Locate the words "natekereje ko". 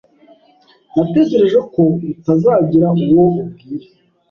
0.93-1.81